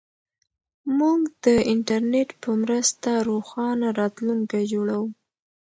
موږ 0.97 1.19
د 1.43 1.45
انټرنیټ 1.73 2.29
په 2.43 2.51
مرسته 2.61 3.09
روښانه 3.29 3.87
راتلونکی 3.99 4.63
جوړوو. 4.73 5.07